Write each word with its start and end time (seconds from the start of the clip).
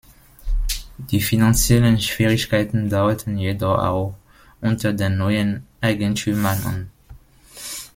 Die 0.97 1.21
finanziellen 1.21 1.99
Schwierigkeiten 2.01 2.89
dauerten 2.89 3.37
jedoch 3.37 3.77
auch 3.77 4.17
unter 4.59 4.93
den 4.93 5.17
neuen 5.19 5.67
Eigentümern 5.79 6.57
an. 6.65 6.89